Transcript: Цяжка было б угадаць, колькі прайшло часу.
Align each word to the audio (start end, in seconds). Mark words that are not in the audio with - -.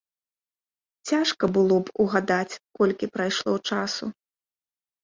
Цяжка 1.09 1.45
было 1.59 1.75
б 1.83 1.95
угадаць, 2.05 2.59
колькі 2.81 3.13
прайшло 3.15 3.53
часу. 3.71 4.05